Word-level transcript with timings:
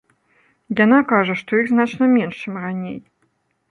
Яна 0.85 0.99
кажа, 1.13 1.37
што 1.43 1.61
іх 1.63 1.71
значна 1.75 2.11
менш, 2.19 2.35
чым 2.45 2.53
раней. 2.67 2.97